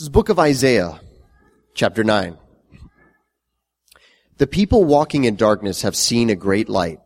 [0.00, 0.98] This is book of Isaiah,
[1.74, 2.38] chapter 9.
[4.38, 7.00] The people walking in darkness have seen a great light.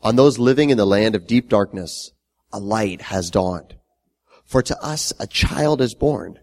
[0.00, 2.12] On those living in the land of deep darkness,
[2.50, 3.76] a light has dawned.
[4.46, 6.38] For to us a child is born.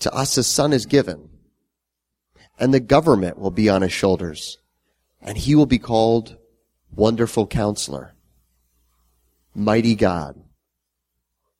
[0.00, 1.28] To us a son is given.
[2.58, 4.58] And the government will be on his shoulders.
[5.22, 6.36] And he will be called
[6.92, 8.16] Wonderful Counselor,
[9.54, 10.34] Mighty God,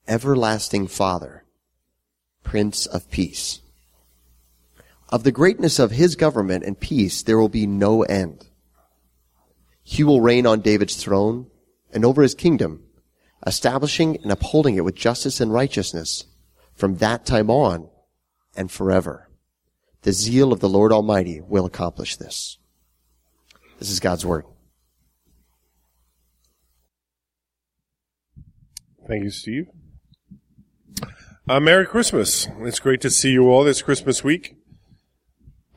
[0.08, 1.44] Everlasting Father,
[2.46, 3.60] Prince of Peace.
[5.08, 8.46] Of the greatness of his government and peace there will be no end.
[9.82, 11.50] He will reign on David's throne
[11.92, 12.84] and over his kingdom,
[13.44, 16.24] establishing and upholding it with justice and righteousness
[16.72, 17.88] from that time on
[18.56, 19.28] and forever.
[20.02, 22.58] The zeal of the Lord Almighty will accomplish this.
[23.80, 24.44] This is God's word.
[29.08, 29.66] Thank you, Steve.
[31.48, 32.48] Uh, Merry Christmas.
[32.62, 34.56] It's great to see you all this Christmas week.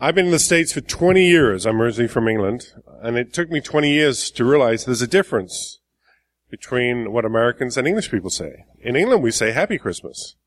[0.01, 1.67] I've been in the States for 20 years.
[1.67, 5.79] I'm originally from England, and it took me 20 years to realize there's a difference
[6.49, 8.65] between what Americans and English people say.
[8.81, 10.37] In England, we say Happy Christmas.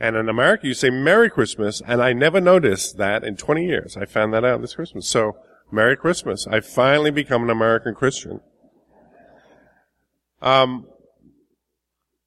[0.00, 3.98] And in America, you say Merry Christmas, and I never noticed that in 20 years.
[3.98, 5.06] I found that out this Christmas.
[5.06, 5.36] So,
[5.70, 6.46] Merry Christmas.
[6.46, 8.40] I finally become an American Christian.
[10.40, 10.86] Um,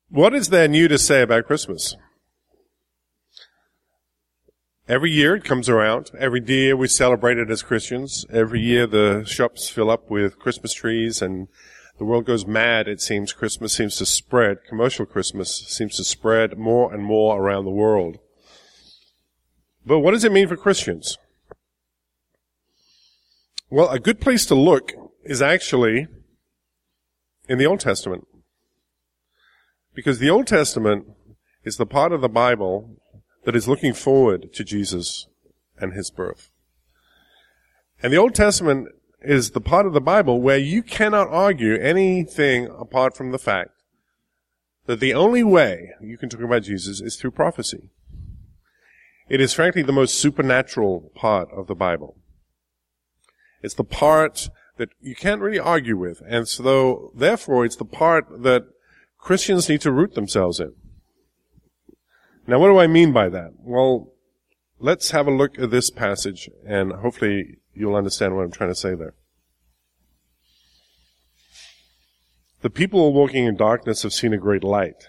[0.09, 1.95] what is there new to say about Christmas?
[4.88, 6.11] Every year it comes around.
[6.17, 8.23] Every year we celebrate it as Christians.
[8.31, 11.48] Every year the shops fill up with Christmas trees and
[11.98, 12.88] the world goes mad.
[12.88, 14.64] It seems Christmas seems to spread.
[14.67, 18.20] Commercial Christmas seems to spread more and more around the world.
[19.86, 21.17] But what does it mean for Christians?
[23.72, 26.08] Well, a good place to look is actually
[27.50, 28.28] in the Old Testament.
[29.95, 31.07] Because the Old Testament
[31.63, 32.97] is the part of the Bible
[33.45, 35.27] that is looking forward to Jesus
[35.79, 36.52] and his birth.
[38.03, 38.89] And the Old Testament
[39.21, 43.71] is the part of the Bible where you cannot argue anything apart from the fact
[44.86, 47.89] that the only way you can talk about Jesus is through prophecy.
[49.27, 52.17] It is frankly the most supernatural part of the Bible.
[53.64, 56.21] It's the part that you can't really argue with.
[56.27, 58.65] And so, therefore, it's the part that
[59.25, 60.73] Christians need to root themselves in.
[62.45, 63.53] Now, what do I mean by that?
[63.58, 64.13] Well,
[64.77, 68.75] let's have a look at this passage and hopefully you'll understand what I'm trying to
[68.75, 69.15] say there.
[72.61, 75.08] The people walking in darkness have seen a great light.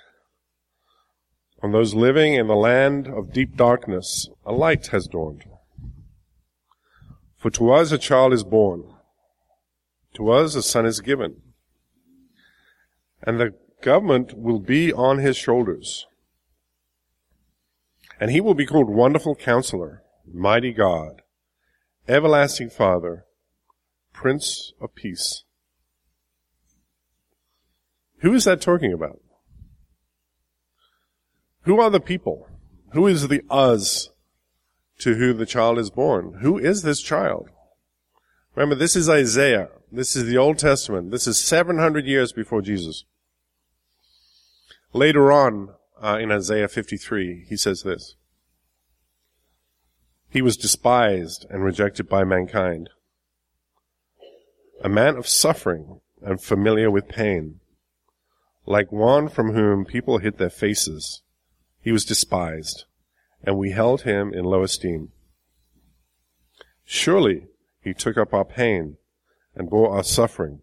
[1.63, 5.45] On those living in the land of deep darkness, a light has dawned.
[7.37, 8.83] For to us a child is born,
[10.15, 11.43] to us a son is given,
[13.23, 16.07] and the government will be on his shoulders.
[18.19, 21.23] And he will be called Wonderful Counselor, Mighty God,
[22.09, 23.25] Everlasting Father,
[24.13, 25.45] Prince of Peace.
[28.21, 29.21] Who is that talking about?
[31.63, 32.49] Who are the people?
[32.93, 34.09] Who is the us
[35.01, 36.39] to who the child is born?
[36.41, 37.51] Who is this child?
[38.55, 39.69] Remember, this is Isaiah.
[39.93, 41.11] This is the Old Testament.
[41.11, 43.05] This is 700 years before Jesus.
[44.93, 45.71] Later on,
[46.03, 48.17] uh, in Isaiah 53, he says this.
[50.29, 52.91] He was despised and rejected by mankind.
[54.83, 57.61] A man of suffering and familiar with pain.
[58.67, 61.23] Like one from whom people hid their faces,
[61.81, 62.85] he was despised,
[63.43, 65.13] and we held him in low esteem.
[66.85, 67.47] Surely
[67.81, 68.97] he took up our pain
[69.55, 70.63] and bore our suffering.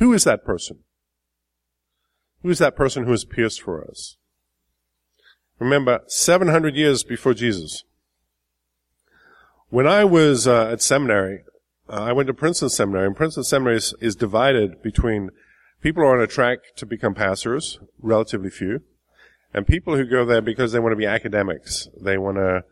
[0.00, 0.78] Who is that person?
[2.42, 4.16] Who is that person who is pierced for us?
[5.58, 7.84] Remember, 700 years before Jesus.
[9.68, 11.42] When I was uh, at seminary,
[11.86, 15.30] uh, I went to Princeton Seminary, and Princeton Seminary is, is, divided between
[15.82, 18.80] people who are on a track to become pastors, relatively few,
[19.52, 21.88] and people who go there because they want to be academics.
[22.00, 22.64] They want to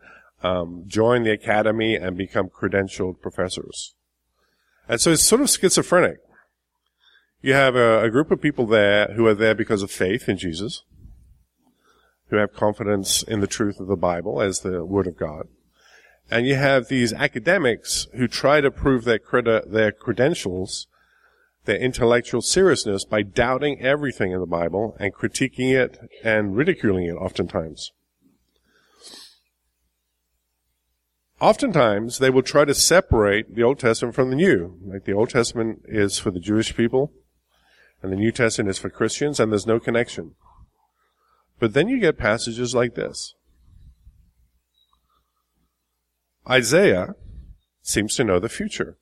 [0.43, 3.95] um, join the academy and become credentialed professors.
[4.89, 6.21] And so it's sort of schizophrenic.
[7.41, 10.39] You have a, a, group of people there who are there because of faith in
[10.39, 10.83] Jesus.
[12.31, 15.47] who have confidence in the truth of the Bible as the Word of God.
[16.31, 20.89] And you have these academics who try to prove their, credi- their credentials,
[21.65, 27.15] their intellectual seriousness by doubting everything in the Bible and critiquing it and ridiculing it
[27.15, 27.93] oftentimes.
[31.41, 34.77] Oftentimes, they will try to separate the Old Testament from the New.
[34.85, 37.13] Like the Old Testament is for the Jewish people,
[38.03, 40.35] and the New Testament is for Christians, and there's no connection.
[41.59, 43.35] But then you get passages like this.
[46.49, 47.15] Isaiah
[47.83, 48.97] seems to know the future.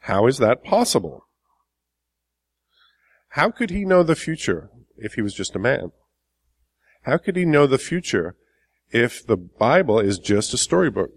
[0.00, 1.26] How is that possible?
[3.30, 5.92] How could he know the future if he was just a man?
[7.02, 8.36] How could he know the future
[8.90, 11.10] if the Bible is just a storybook?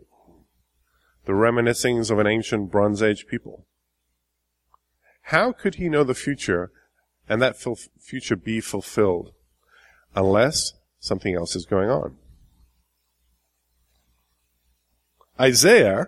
[1.25, 3.65] The reminiscings of an ancient Bronze Age people.
[5.27, 6.71] How could he know the future
[7.27, 7.57] and that
[7.99, 9.31] future be fulfilled
[10.15, 12.17] unless something else is going on?
[15.39, 16.07] Isaiah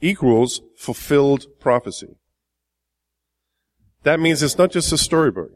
[0.00, 2.16] equals fulfilled prophecy.
[4.02, 5.50] That means it's not just a storybook.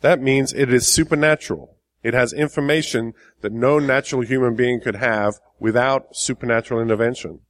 [0.00, 1.76] That means it is supernatural.
[2.02, 7.40] It has information that no natural human being could have without supernatural intervention.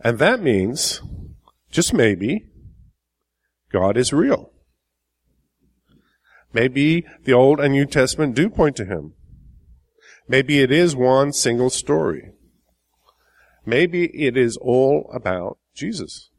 [0.00, 1.00] And that means,
[1.76, 2.46] just maybe,
[3.70, 4.50] God is real.
[6.54, 9.12] Maybe the Old and New Testament do point to Him.
[10.26, 12.30] Maybe it is one single story.
[13.66, 16.30] Maybe it is all about Jesus.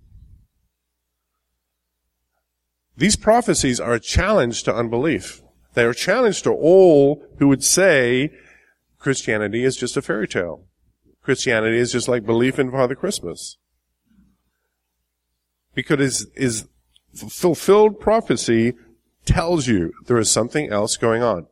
[2.96, 5.44] These prophecies are a challenge to unbelief.
[5.76, 8.32] They are a challenge to all who would say
[8.98, 10.66] Christianity is just a fairy tale.
[11.22, 13.58] Christianity is just like belief in Father Christmas.
[15.78, 16.68] Because is, is
[17.30, 18.74] fulfilled prophecy
[19.26, 21.46] tells you there is something else going on.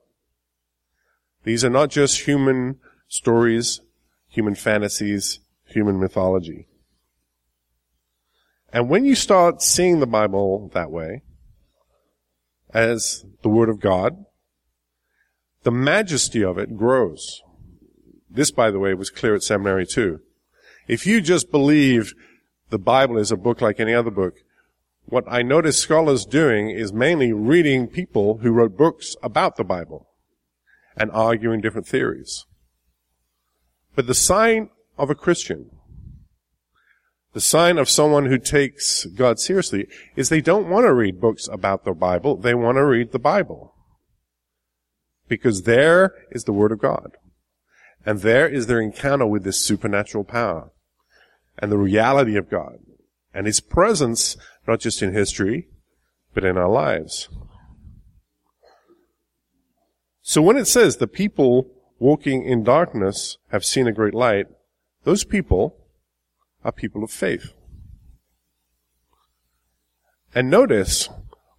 [1.44, 3.82] These are not just human stories,
[4.28, 6.66] human fantasies, human mythology.
[8.74, 11.22] And when you start seeing the Bible that way,
[12.74, 14.26] as the Word of God,
[15.62, 17.44] the majesty of it grows.
[18.28, 20.22] This, by the way, was clear at seminary too.
[20.88, 22.16] If you just believe
[22.70, 24.36] the Bible is a book like any other book,
[25.06, 30.10] what I notice scholars doing is mainly reading people who wrote books about the Bible
[30.98, 32.46] and arguing different theories.
[33.96, 35.70] But the sign of a Christian,
[37.34, 41.48] the sign of someone who takes God seriously, is they don't want to read books
[41.52, 42.38] about the Bible.
[42.38, 43.76] They want to read the Bible.
[45.28, 47.12] Because there is the Word of God.
[48.06, 50.72] And there is their encounter with this supernatural power
[51.58, 52.80] and the reality of God
[53.34, 54.38] and His presence,
[54.68, 55.68] not just in history,
[56.34, 57.30] but in our lives.
[60.22, 64.48] So when it says the people walking in darkness have seen a great light,
[65.04, 65.78] those people
[66.64, 67.54] are people of faith.
[70.34, 71.10] And notice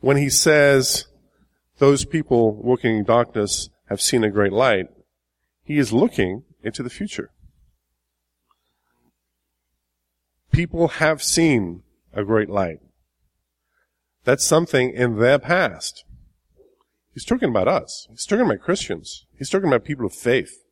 [0.01, 1.07] when he says
[1.79, 4.87] those people walking in darkness have seen a great light,
[5.63, 7.31] he is looking into the future.
[10.57, 11.83] People have seen
[12.15, 12.79] a great light.
[14.25, 16.03] That's something in their past.
[17.13, 18.07] He's talking about us.
[18.09, 19.27] He's talking about Christians.
[19.37, 20.65] He's talking about people of faith.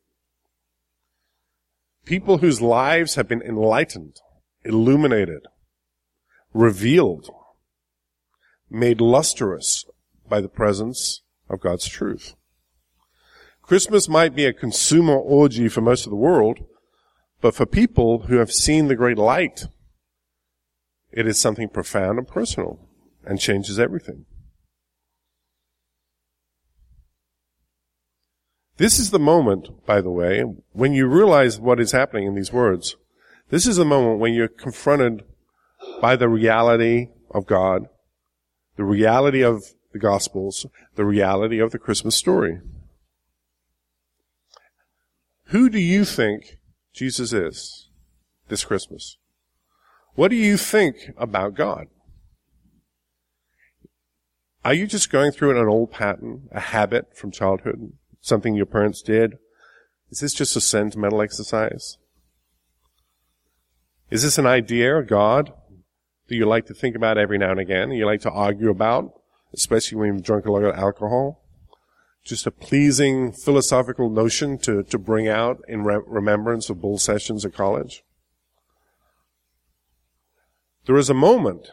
[2.03, 4.15] People whose lives have been enlightened,
[4.63, 5.43] illuminated,
[6.51, 7.29] revealed,
[8.71, 9.85] made lustrous
[10.27, 12.33] by the presence of God's truth.
[13.61, 16.65] Christmas might be a consumer orgy for most of the world,
[17.39, 19.67] but for people who have seen the great light,
[21.15, 22.77] it is something profound and personal
[23.23, 24.25] and changes everything.
[28.77, 30.43] This is the moment, by the way,
[30.73, 32.97] when you realize what is happening in these words.
[33.49, 35.23] This is the moment when you're confronted
[36.01, 37.83] by the reality of God,
[38.75, 42.59] the reality of the Gospels, the reality of the Christmas story.
[45.49, 46.57] Who do you think
[46.93, 47.89] Jesus is
[48.49, 49.17] this Christmas?
[50.15, 51.87] What do you think about God?
[54.63, 57.93] Are you just going through an old pattern, a habit from childhood?
[58.25, 59.37] something your parents did?
[60.09, 61.97] Is this just a sentimental exercise?
[64.09, 65.53] Is this an idea, of God,
[66.27, 68.69] that you like to think about every now and again, and you like to argue
[68.69, 69.11] about,
[69.53, 71.43] especially when you've drunk a lot of alcohol?
[72.23, 77.45] Just a pleasing philosophical notion to, to bring out in re- remembrance of bull sessions
[77.45, 78.03] at college?
[80.85, 81.69] There is a moment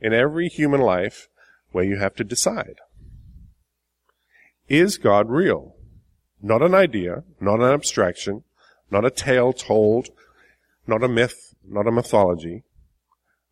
[0.00, 1.28] in every human life
[1.72, 2.76] where you have to decide.
[4.68, 5.74] Is God real?
[6.40, 8.44] Not an idea, not an abstraction,
[8.90, 10.08] not a tale told,
[10.86, 12.62] not a myth, not a mythology,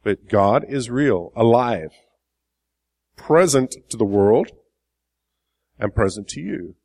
[0.04, 1.90] but God is real, alive,
[3.16, 4.50] present to the world,
[5.78, 6.76] and present to you.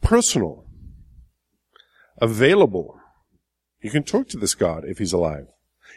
[0.00, 0.66] Personal.
[2.20, 3.01] Available.
[3.82, 5.48] You can talk to this God if he's alive.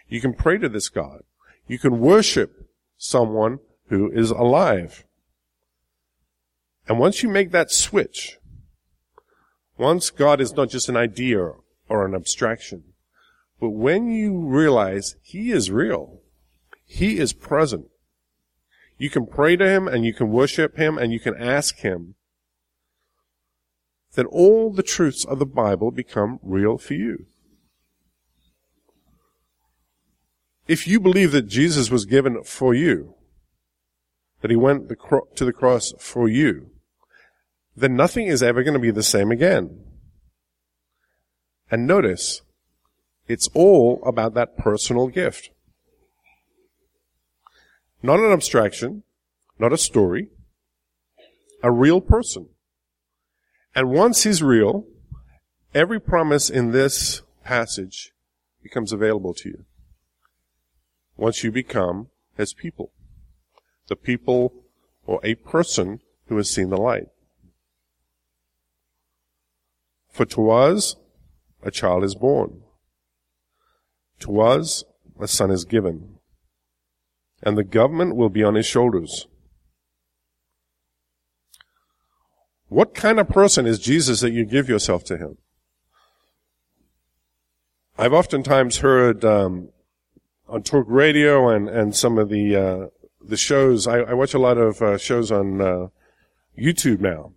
[0.10, 1.22] You can pray to this God.
[1.68, 5.06] You can worship someone who is alive.
[6.88, 8.40] And once you make that switch,
[9.78, 11.52] once God is not just an idea
[11.88, 12.84] or an abstraction,
[13.60, 16.22] but when you realize He is real,
[16.86, 17.88] He is present,
[18.98, 22.16] you can pray to Him and you can worship Him and you can ask Him,
[24.14, 27.26] then all the truths of the Bible become real for you.
[30.68, 33.16] If you believe that Jesus was given for you,
[34.42, 36.72] that He went to the cross for you,
[37.76, 39.84] then nothing is ever going to be the same again.
[41.70, 42.42] And notice,
[43.28, 45.50] it's all about that personal gift.
[48.02, 49.04] Not an abstraction,
[49.58, 50.30] not a story,
[51.64, 52.50] a real person.
[53.74, 54.86] And once he's real,
[55.74, 58.14] every promise in this passage
[58.62, 59.66] becomes available to you.
[61.18, 62.08] Once you become
[62.38, 62.92] his people.
[63.88, 64.54] The people
[65.06, 67.08] or a person who has seen the light.
[70.10, 70.96] For to us
[71.64, 72.62] a child is born.
[74.20, 74.84] To us
[75.20, 76.16] a son is given.
[77.44, 79.28] And the government will be on his shoulders.
[82.68, 85.38] What kind of person is Jesus that you give yourself to him?
[87.98, 89.70] I've oftentimes heard um,
[90.48, 92.88] on talk radio and, and some of the uh,
[93.22, 93.88] the shows.
[93.88, 95.88] I, I, watch a lot of uh, shows on uh,
[96.58, 97.34] YouTube now,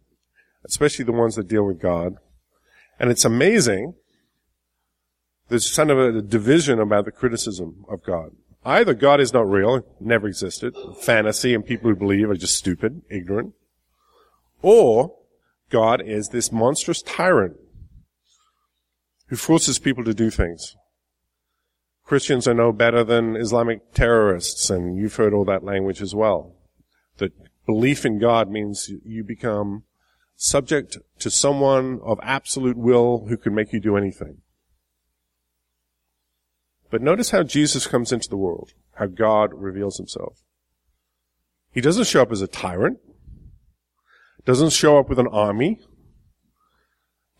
[0.64, 2.16] especially the ones that deal with God.
[2.98, 3.94] And it's amazing.
[5.48, 8.32] There's kind of a division about the criticism of God.
[8.64, 13.00] Either God is not real, never existed, fantasy, and people who believe are just stupid,
[13.08, 13.54] ignorant,
[14.60, 15.14] or
[15.70, 17.56] God is this monstrous tyrant
[19.28, 20.76] who forces people to do things.
[22.08, 26.54] Christians are no better than Islamic terrorists, and you've heard all that language as well.
[27.18, 27.34] That
[27.66, 29.82] belief in God means you become
[30.34, 34.38] subject to someone of absolute will who can make you do anything.
[36.90, 40.38] But notice how Jesus comes into the world, how God reveals himself.
[41.72, 43.00] He doesn't show up as a tyrant,
[44.46, 45.78] doesn't show up with an army,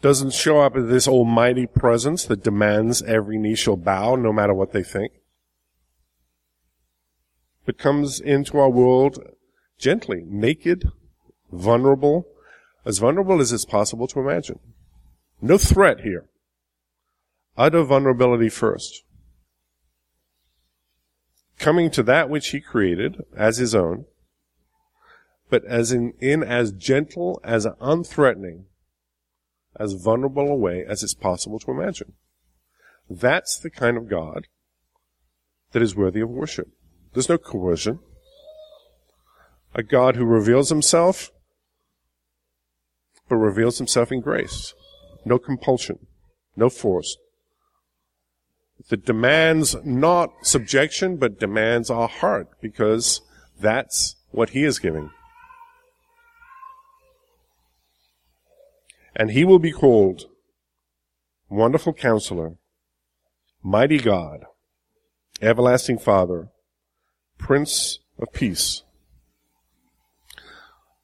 [0.01, 4.55] doesn't show up as this almighty presence that demands every knee shall bow no matter
[4.55, 5.13] what they think,
[7.67, 9.19] but comes into our world
[9.79, 10.91] gently, naked,
[11.51, 12.27] vulnerable,
[12.85, 14.59] as vulnerable as it's possible to imagine.
[15.41, 16.29] No threat here.
[17.57, 19.03] Utter vulnerability first.
[21.59, 24.05] Coming to that which he created as his own,
[25.51, 28.65] but as in, in as gentle, as unthreatening,
[29.79, 32.15] as vulnerable a way as it's possible to imagine.
[33.09, 34.47] That's the kind of God
[35.73, 36.69] that is worthy of worship.
[37.15, 38.01] There's no coercion.
[39.75, 41.31] A God who reveals himself
[43.29, 44.75] but reveals himself in grace.
[45.25, 46.07] No compulsion,
[46.57, 47.17] no force.
[48.89, 53.21] That demands not subjection, but demands our heart, because
[53.61, 55.11] that's what he is giving.
[59.19, 60.27] And he will be called
[61.51, 62.55] Wonderful Counselor,
[63.65, 64.45] Mighty God,
[65.43, 66.51] Everlasting Father,
[67.37, 68.85] Prince of Peace.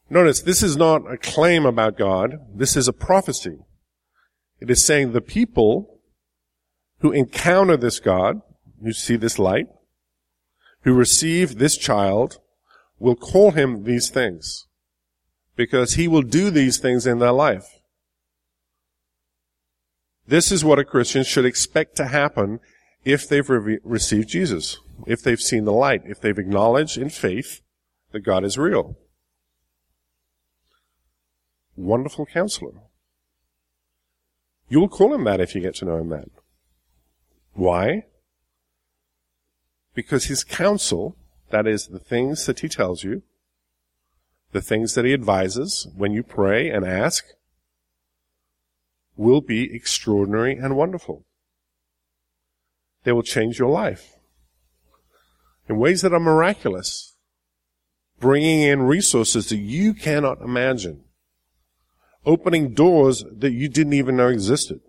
[0.09, 2.39] Notice, this is not a claim about God.
[2.55, 3.59] This is a prophecy.
[4.61, 5.99] It is saying the people
[7.01, 8.41] who encounter this God,
[8.81, 9.67] who see this light,
[10.83, 12.39] who receive this child,
[13.01, 14.67] will call him these things.
[15.57, 17.67] Because he will do these things in their life.
[20.27, 22.61] This is what a Christian should expect to happen
[23.05, 27.61] if they've re- received Jesus, if they've seen the light, if they've acknowledged in faith
[28.13, 28.97] that God is real.
[31.77, 32.73] Wonderful counselor.
[34.69, 36.29] You'll call him that if you get to know him that.
[37.53, 38.05] Why?
[39.95, 41.17] Because his counsel,
[41.51, 43.23] that is the things that he tells you,
[44.53, 47.25] the things that he advises when you pray and ask,
[49.17, 51.25] will be extraordinary and wonderful.
[53.05, 54.15] They will change your life
[55.69, 57.15] in ways that are miraculous.
[58.21, 61.05] bringing in resources that you cannot imagine,
[62.25, 64.81] opening doors that you didn't even know existed,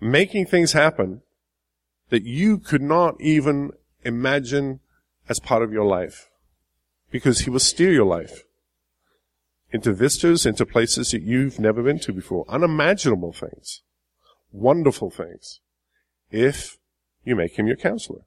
[0.00, 1.22] making things happen
[2.10, 3.70] that you could not even
[4.04, 4.80] imagine
[5.28, 6.28] as part of your life
[7.10, 8.42] because he will steer your life
[9.72, 12.44] into vistas, into places that you've never been to before.
[12.48, 13.82] Unimaginable things.
[14.52, 15.60] Wonderful things.
[16.30, 16.78] If
[17.24, 18.20] you make him your counselor.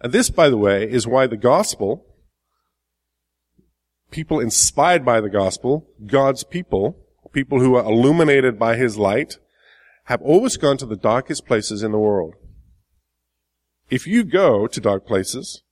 [0.00, 2.04] And this, by the way, is why the gospel,
[4.10, 6.98] people inspired by the gospel, God's people,
[7.32, 9.38] people who are illuminated by his light,
[10.04, 12.34] have always gone to the darkest places in the world.
[13.88, 15.62] If you go to dark places,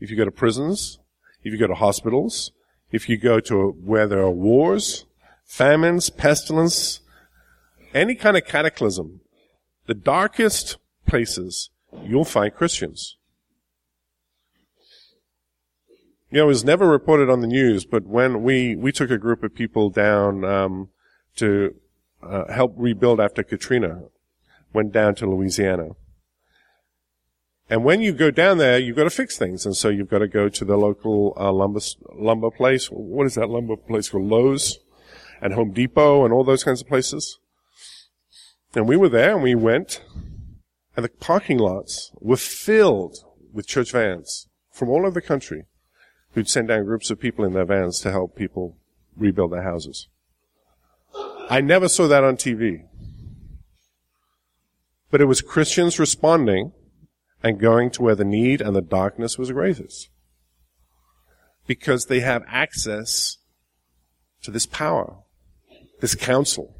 [0.00, 0.98] if you go to prisons,
[1.42, 2.52] if you go to hospitals,
[2.92, 5.06] if you go to where there are wars,
[5.44, 7.00] famines, pestilence,
[7.94, 9.20] any kind of cataclysm,
[9.86, 11.70] the darkest places,
[12.04, 13.16] you'll find Christians.
[16.30, 19.18] You know, it was never reported on the news, but when we, we took a
[19.18, 20.88] group of people down um,
[21.36, 21.74] to
[22.22, 24.04] uh, help rebuild after Katrina,
[24.72, 25.90] went down to Louisiana.
[27.72, 29.64] And when you go down there, you've got to fix things.
[29.64, 31.80] And so you've got to go to the local uh, lumber,
[32.14, 32.88] lumber place.
[32.88, 34.26] What is that lumber place called?
[34.26, 34.78] Lowe's
[35.40, 37.38] and Home Depot and all those kinds of places.
[38.74, 40.04] And we were there and we went
[40.96, 43.24] and the parking lots were filled
[43.54, 45.64] with church vans from all over the country
[46.34, 48.76] who'd send down groups of people in their vans to help people
[49.16, 50.08] rebuild their houses.
[51.48, 52.84] I never saw that on TV.
[55.10, 56.72] But it was Christians responding
[57.42, 60.08] and going to where the need and the darkness was greatest.
[61.66, 63.38] Because they have access
[64.42, 65.18] to this power,
[66.00, 66.76] this counsel.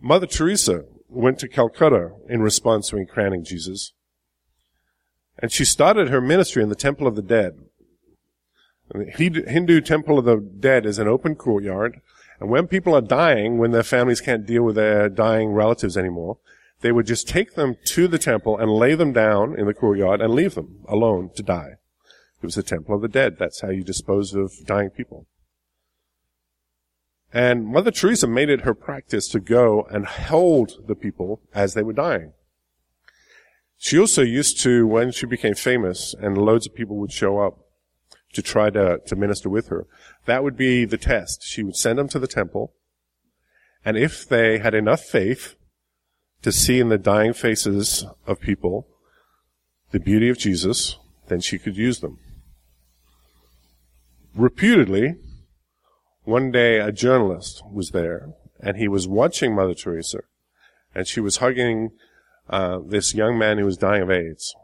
[0.00, 3.92] Mother Teresa went to Calcutta in response to encrowning Jesus.
[5.38, 7.58] And she started her ministry in the Temple of the Dead.
[8.90, 12.00] The Hindu Temple of the Dead is an open courtyard.
[12.40, 16.38] And when people are dying, when their families can't deal with their dying relatives anymore,
[16.86, 20.20] they would just take them to the temple and lay them down in the courtyard
[20.20, 21.78] and leave them alone to die.
[22.40, 23.38] It was the Temple of the Dead.
[23.40, 25.26] That's how you dispose of dying people.
[27.34, 31.82] And Mother Teresa made it her practice to go and hold the people as they
[31.82, 32.34] were dying.
[33.76, 37.58] She also used to, when she became famous and loads of people would show up
[38.32, 39.88] to try to, to minister with her,
[40.26, 41.42] that would be the test.
[41.42, 42.74] She would send them to the temple.
[43.84, 45.55] And if they had enough faith
[46.42, 48.86] to see in the dying faces of people
[49.90, 52.18] the beauty of Jesus, then she could use them.
[54.34, 55.16] Reputedly,
[56.24, 60.20] one day a journalist was there and he was watching Mother Teresa
[60.94, 61.90] and she was hugging
[62.48, 64.54] uh, this young man who was dying of AIDS.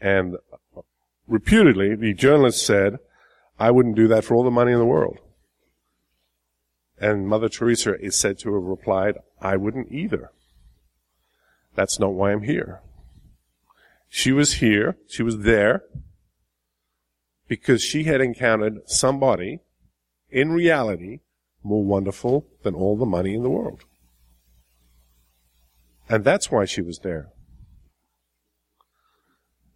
[0.00, 0.36] And
[1.26, 2.98] reputedly, the journalist said,
[3.58, 5.18] I wouldn't do that for all the money in the world.
[6.98, 10.30] And Mother Teresa is said to have replied, I wouldn't either.
[11.76, 12.80] That's not why I'm here.
[14.08, 15.82] She was here, she was there,
[17.48, 19.60] because she had encountered somebody,
[20.30, 21.20] in reality,
[21.62, 23.84] more wonderful than all the money in the world.
[26.08, 27.28] And that's why she was there.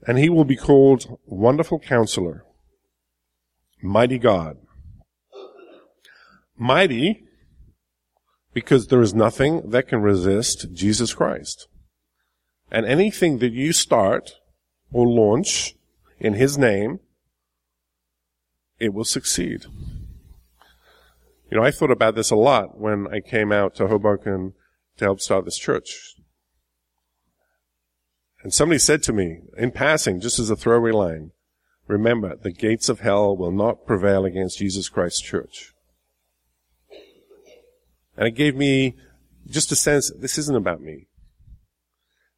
[0.07, 2.45] And he will be called Wonderful Counselor,
[3.83, 4.57] Mighty God.
[6.57, 7.25] Mighty
[8.53, 11.69] because there is nothing that can resist Jesus Christ.
[12.71, 14.33] And anything that you start
[14.93, 15.75] or launch
[16.19, 17.01] in His name,
[18.79, 19.65] it will succeed.
[21.51, 24.55] You know, I thought about this a lot when I came out to Hoboken
[24.99, 26.15] to help start this church.
[28.43, 31.33] And somebody said to me, in passing, just as a throwaway line,
[31.87, 35.75] remember, the gates of hell will not prevail against Jesus Christ's church.
[38.17, 38.97] And it gave me
[39.47, 41.09] just a sense, this isn't about me.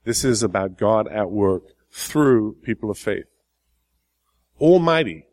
[0.05, 1.63] This is about God at work
[1.93, 3.27] through people of faith.
[4.61, 5.27] Almighty.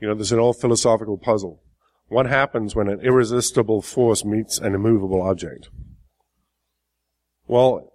[0.00, 1.62] You know, there's an old philosophical puzzle.
[2.08, 5.68] What happens when an irresistible force meets an immovable object?
[7.46, 7.92] Well,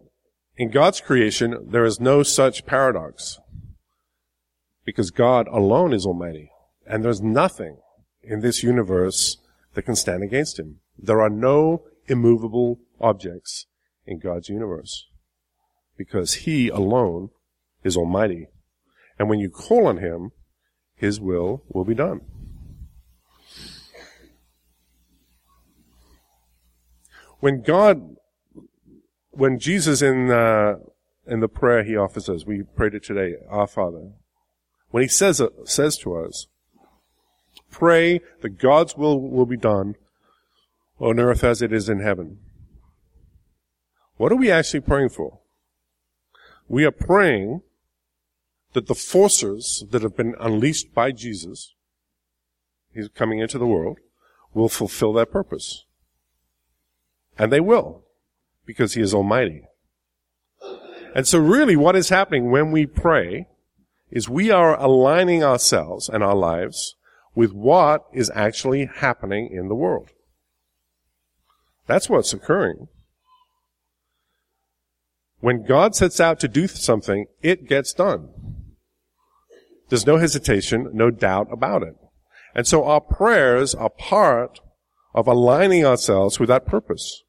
[0.55, 3.39] in God's creation, there is no such paradox.
[4.85, 6.51] Because God alone is almighty.
[6.85, 7.77] And there's nothing
[8.23, 9.37] in this universe
[9.73, 10.79] that can stand against him.
[10.97, 13.65] There are no immovable objects
[14.05, 15.07] in God's universe.
[15.97, 17.29] Because He alone
[17.83, 18.47] is Almighty.
[19.17, 20.31] And when you call on Him,
[20.95, 22.21] His will will be done.
[27.39, 28.15] When God
[29.35, 30.75] when Jesus in, uh,
[31.27, 34.11] in the prayer he offers us, we prayed it today, our Father,
[34.89, 36.47] when he says, it, says to us,
[37.69, 39.95] pray that God's will will be done
[40.99, 42.39] on earth as it is in heaven.
[44.17, 45.39] What are we actually praying for?
[46.67, 47.61] We are praying
[48.73, 51.73] that the forces that have been unleashed by Jesus,
[52.93, 53.99] he's coming into the world,
[54.53, 55.85] will fulfill their purpose.
[57.37, 58.03] And they will,
[58.65, 59.63] because he is almighty.
[61.13, 63.47] And so really what is happening when we pray
[64.11, 66.95] is we are aligning ourselves and our lives
[67.33, 70.09] with what is actually happening in the world.
[71.87, 72.87] That's what's occurring.
[75.45, 78.29] When God sets out to do something, it gets done.
[79.89, 81.93] There's no hesitation, no doubt about it.
[82.55, 84.59] And so our prayers are part
[85.13, 87.21] of aligning ourselves with that purpose.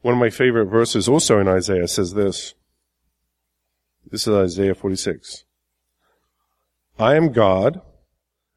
[0.00, 2.54] One of my favorite verses also in Isaiah says this.
[4.10, 5.44] This is Isaiah 46.
[6.98, 7.80] I am God,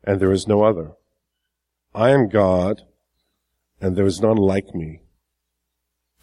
[0.03, 0.93] and there is no other.
[1.93, 2.81] I am God,
[3.79, 5.03] and there is none like me.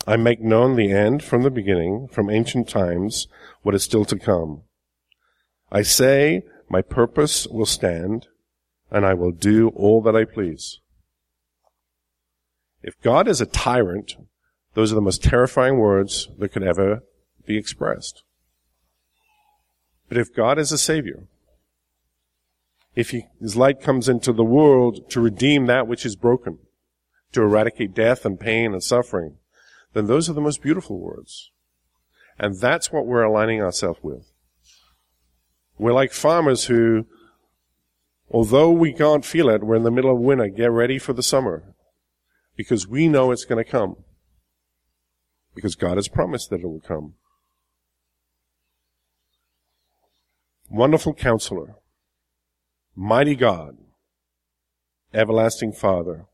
[0.07, 3.27] I make known the end from the beginning, from ancient times,
[3.63, 4.63] what is still to come.
[5.73, 8.29] I say, my purpose will stand,
[8.91, 10.81] and I will do all that I please.
[12.83, 14.17] If God is a tyrant,
[14.75, 17.03] those are the most terrifying words that could ever
[17.47, 18.23] be expressed.
[20.09, 21.29] But if God is a savior,
[22.95, 26.59] if he, his light comes into the world to redeem that which is broken,
[27.33, 29.39] to eradicate death and pain and suffering,
[29.95, 31.51] then those are the most beautiful words.
[32.39, 34.33] And that's what we're aligning ourselves with.
[35.79, 37.07] We're like farmers who,
[38.31, 41.23] although we can't feel it, we're in the middle of winter, get ready for the
[41.23, 41.75] summer.
[42.57, 43.97] Because we know it's going to come.
[45.55, 47.15] Because God has promised that it will come.
[50.69, 51.77] Wonderful counselor.
[52.97, 53.77] Mighty God.
[55.13, 56.27] Everlasting Father.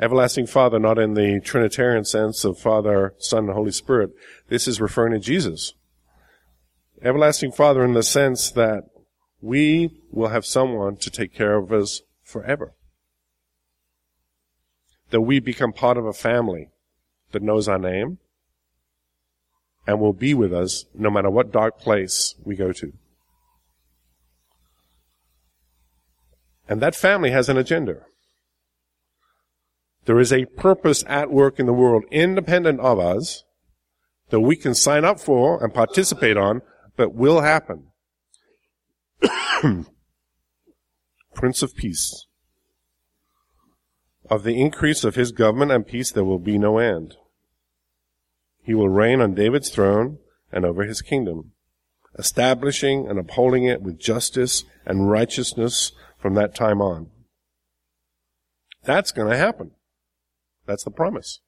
[0.00, 4.10] Everlasting Father, not in the Trinitarian sense of Father, Son, and Holy Spirit.
[4.48, 5.74] This is referring to Jesus.
[7.02, 8.84] Everlasting Father in the sense that
[9.42, 12.72] we will have someone to take care of us forever.
[15.10, 16.70] That we become part of a family
[17.32, 18.18] that knows our name
[19.86, 22.92] and will be with us no matter what dark place we go to.
[26.66, 28.06] And that family has an agenda.
[30.10, 33.44] There is a purpose at work in the world independent of us
[34.30, 36.62] that we can sign up for and participate on,
[36.96, 37.92] but will happen.
[41.32, 42.26] Prince of Peace.
[44.28, 47.14] Of the increase of his government and peace there will be no end.
[48.64, 50.18] He will reign on David's throne
[50.50, 51.52] and over his kingdom,
[52.18, 57.10] establishing and upholding it with justice and righteousness from that time on.
[58.82, 59.70] That's going to happen.
[60.70, 61.40] That's the promise.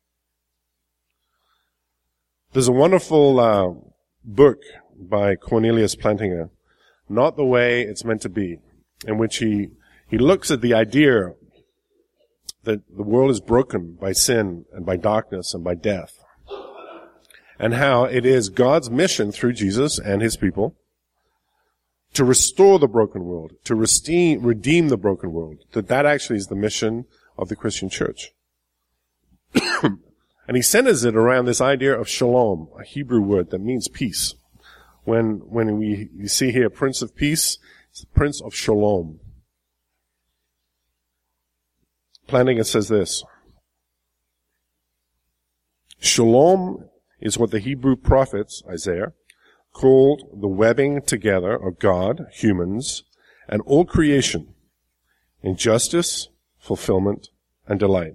[2.52, 3.70] There's a wonderful uh,
[4.24, 4.58] book
[4.98, 6.50] by Cornelius Plantinga,
[7.08, 8.58] Not the Way It's Meant to Be,
[9.06, 9.68] in which he,
[10.08, 11.34] he looks at the idea
[12.64, 16.18] that the world is broken by sin and by darkness and by death,
[17.60, 20.74] and how it is God's mission through Jesus and his people
[22.14, 26.56] to restore the broken world, to redeem the broken world, that that actually is the
[26.56, 27.04] mission
[27.38, 28.32] of the Christian church.
[29.82, 34.34] and he centers it around this idea of shalom, a Hebrew word that means peace.
[35.04, 37.58] When, when we you see here Prince of Peace,
[38.14, 39.20] Prince of Shalom.
[42.28, 43.24] Plantinga says this.
[45.98, 46.88] Shalom
[47.20, 49.12] is what the Hebrew prophets, Isaiah,
[49.72, 53.04] called the webbing together of God, humans,
[53.48, 54.54] and all creation
[55.42, 57.28] in justice, fulfillment,
[57.66, 58.14] and delight.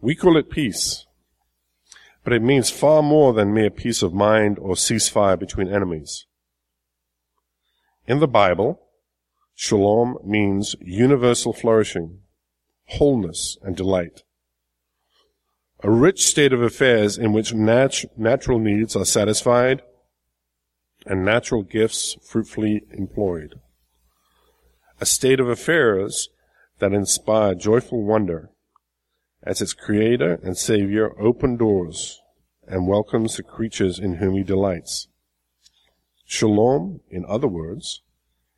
[0.00, 1.06] We call it peace,
[2.22, 6.26] but it means far more than mere peace of mind or ceasefire between enemies.
[8.06, 8.80] In the Bible,
[9.56, 12.20] shalom means universal flourishing,
[12.86, 14.22] wholeness, and delight.
[15.82, 19.82] A rich state of affairs in which nat- natural needs are satisfied
[21.06, 23.60] and natural gifts fruitfully employed.
[25.00, 26.28] A state of affairs
[26.78, 28.50] that inspire joyful wonder
[29.48, 32.20] as its creator and savior open doors
[32.68, 35.08] and welcomes the creatures in whom he delights.
[36.24, 38.02] Shalom, in other words,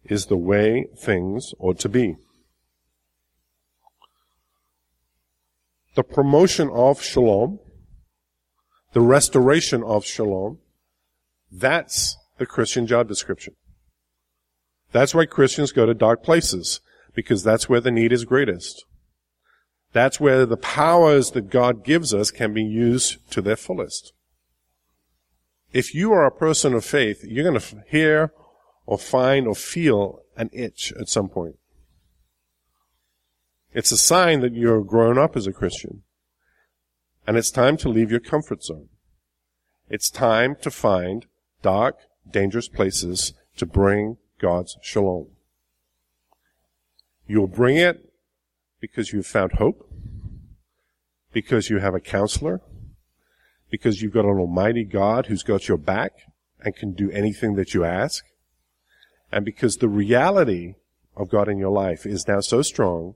[0.04, 2.16] is the way things ought to be.
[5.94, 7.58] the promotion of shalom,
[8.92, 10.58] the restoration of shalom,
[11.50, 13.54] that's the Christian job description.
[14.92, 16.80] That's why Christians go to dark places,
[17.14, 18.84] because that's where the need is greatest.
[19.92, 24.12] That's where the powers that God gives us can be used to their fullest.
[25.72, 28.32] If you are a person of faith, you're going to hear
[28.86, 31.56] or find or feel an itch at some point.
[33.72, 36.02] It's a sign that you're grown up as a Christian.
[37.26, 38.88] And it's time to leave your comfort zone.
[39.88, 41.26] It's time to find
[41.62, 41.98] dark,
[42.28, 45.28] dangerous places to bring God's shalom.
[47.28, 48.09] You'll bring it
[48.80, 49.88] because you've found hope,
[51.32, 52.60] because you have a counselor,
[53.70, 56.12] because you've got an almighty God who's got your back
[56.60, 58.24] and can do anything that you ask,
[59.30, 60.74] and because the reality
[61.16, 63.14] of God in your life is now so strong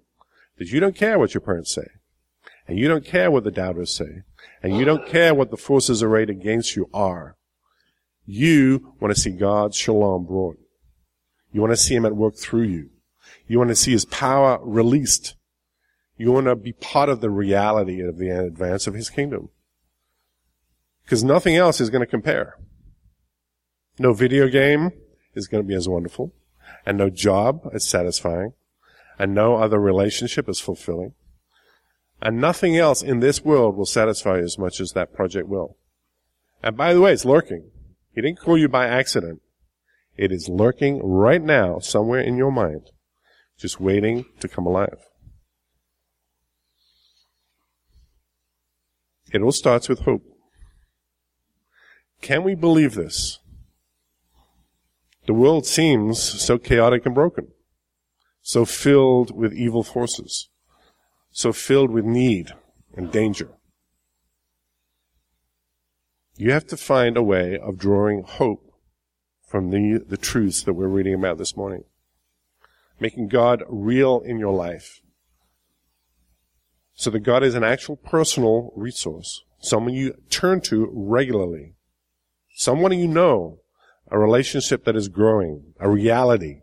[0.59, 1.89] that you don't care what your parents say,
[2.69, 4.23] and you don't care what the doubters say,
[4.63, 7.37] and you don't care what the forces arrayed against you are.
[8.27, 10.59] You want to see God's shalom brought.
[11.53, 12.91] You want to see Him at work through you.
[13.47, 15.35] You want to see His power released.
[16.17, 19.49] You want to be part of the reality of the advance of His kingdom.
[21.05, 22.59] Because nothing else is going to compare.
[23.99, 24.91] No video game
[25.35, 26.33] is going to be as wonderful,
[26.87, 28.55] and no job as satisfying,
[29.19, 31.15] and no other relationship as fulfilling.
[32.23, 35.77] And nothing else in this world will satisfy you as much as that project will.
[36.63, 37.71] And by the way, it's lurking.
[38.15, 39.43] He didn't call you by accident.
[40.17, 42.91] It is lurking right now somewhere in your mind,
[43.59, 44.99] just waiting to come alive.
[49.35, 50.23] It all starts with hope.
[52.21, 53.41] Can we believe this?
[55.27, 57.49] The world seems so chaotic and broken,
[58.43, 60.51] so filled with evil forces,
[61.33, 62.53] so filled with need
[62.97, 63.49] and danger.
[66.37, 68.73] You have to find a way of drawing hope
[69.49, 71.83] from the, the truths that we're reading about this morning.
[73.01, 75.01] Making God real in your life.
[76.95, 79.43] So that God is an actual personal resource.
[79.61, 81.75] Someone you turn to regularly.
[82.57, 83.59] Someone you know.
[84.11, 85.75] A relationship that is growing.
[85.81, 86.61] A reality.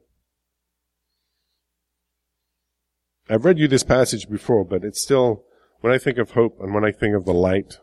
[3.29, 5.43] I've read you this passage before, but it's still,
[5.79, 7.77] when I think of hope and when I think of the light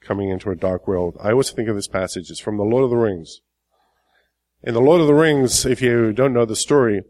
[0.00, 2.30] coming into a dark world, I always think of this passage.
[2.30, 3.40] It's from the Lord of the Rings.
[4.62, 7.02] In the Lord of the Rings, if you don't know the story,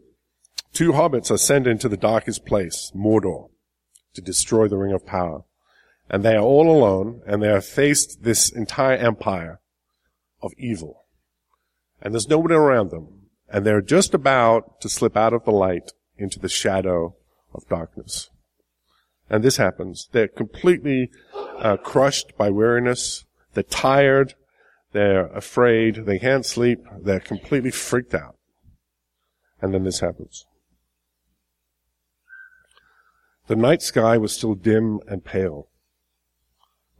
[0.72, 3.50] two hobbits are sent into the darkest place, Mordor,
[4.16, 5.44] to destroy the Ring of Power.
[6.10, 9.60] And they are all alone, and they have faced this entire empire
[10.42, 11.04] of evil.
[12.02, 13.28] And there's nobody around them.
[13.48, 17.14] And they're just about to slip out of the light into the shadow
[17.54, 18.30] of darkness.
[19.28, 20.08] And this happens.
[20.12, 23.24] They're completely uh, crushed by weariness.
[23.54, 24.34] They're tired.
[24.92, 26.06] They're afraid.
[26.06, 26.84] They can't sleep.
[27.00, 28.36] They're completely freaked out.
[29.60, 30.46] And then this happens.
[33.46, 35.68] The night sky was still dim and pale.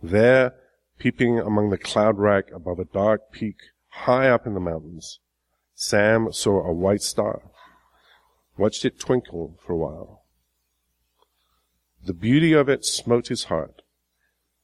[0.01, 0.55] There,
[0.97, 3.57] peeping among the cloud rack above a dark peak
[3.89, 5.19] high up in the mountains,
[5.75, 7.51] Sam saw a white star,
[8.57, 10.23] watched it twinkle for a while.
[12.05, 13.83] The beauty of it smote his heart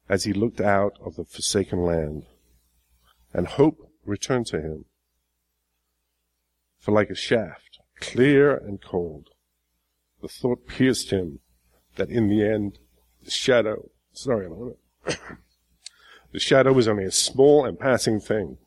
[0.09, 2.27] as he looked out of the forsaken land
[3.35, 4.85] and hope returned to him.
[6.79, 9.31] For like a shaft, clear and cold,
[10.21, 11.40] the thought pierced him
[11.97, 12.79] that in the end,
[13.25, 14.49] the shadow, sorry,
[16.33, 18.59] the shadow was only a small and passing thing.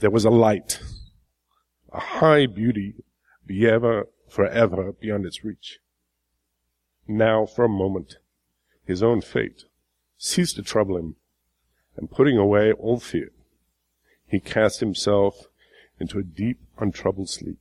[0.00, 0.80] There was a light,
[1.92, 2.94] a high beauty,
[3.46, 5.78] be ever, forever beyond its reach.
[7.06, 8.16] Now, for a moment,
[8.84, 9.64] his own fate
[10.16, 11.16] ceased to trouble him
[11.96, 13.30] and putting away all fear,
[14.26, 15.46] he cast himself
[16.00, 17.58] into a deep, untroubled sleep.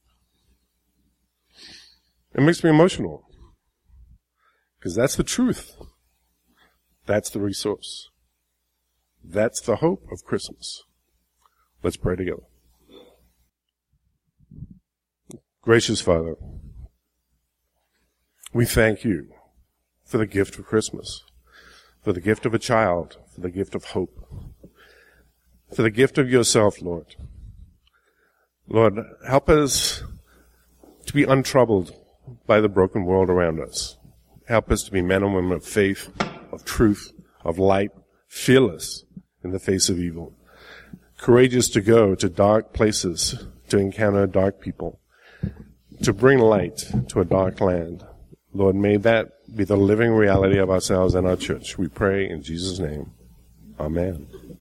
[2.34, 3.28] It makes me emotional.
[4.82, 5.78] Because that's the truth.
[7.06, 8.10] That's the resource.
[9.24, 10.84] That's the hope of Christmas.
[11.84, 12.44] Let's pray together.
[15.62, 16.36] Gracious Father,
[18.52, 19.32] we thank you
[20.04, 21.24] for the gift of Christmas
[22.02, 24.26] for the gift of a child, for the gift of hope,
[25.74, 27.16] for the gift of yourself, Lord.
[28.68, 30.04] Lord, help us
[31.06, 31.94] to be untroubled
[32.48, 33.98] by the broken world around us.
[34.52, 36.12] Help us to be men and women of faith,
[36.52, 37.14] of truth,
[37.46, 37.92] of light,
[38.28, 39.06] fearless
[39.46, 40.36] in the face of evil,
[41.18, 45.00] courageous to go to dark places to encounter dark people,
[46.04, 48.04] to bring light to a dark land.
[48.54, 51.78] Lord, may that be the living reality of ourselves and our church.
[51.78, 53.12] We pray in Jesus' name.
[53.80, 54.28] Amen.